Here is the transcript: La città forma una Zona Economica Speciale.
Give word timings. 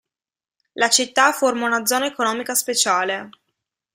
La 0.79 0.89
città 0.89 1.31
forma 1.31 1.67
una 1.67 1.85
Zona 1.85 2.07
Economica 2.07 2.55
Speciale. 2.55 3.29